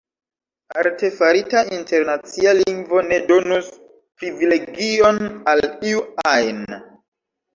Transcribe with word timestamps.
Artefarita 0.83 1.59
internacia 1.79 2.53
lingvo 2.61 3.03
ne 3.09 3.19
donus 3.31 3.69
privilegion 4.23 5.21
al 5.53 5.63
iu 5.91 6.01
ajn. 6.33 6.65